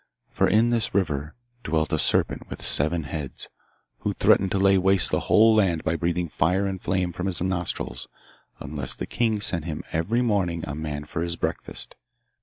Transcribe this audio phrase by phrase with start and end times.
[0.31, 3.49] For in this river dwelt a serpent with seven heads,
[3.99, 7.39] who threatened to lay waste the whole land by breathing fire and flame from his
[7.39, 8.07] nostrils
[8.59, 11.95] unless the king sent him every morning a man for his breakfast.